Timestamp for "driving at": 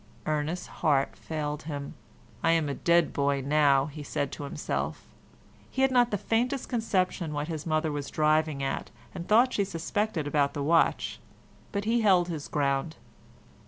8.09-8.89